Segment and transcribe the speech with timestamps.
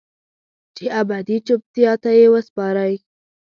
[0.75, 2.93] چې ابدي چوپتیا ته یې وسپارئ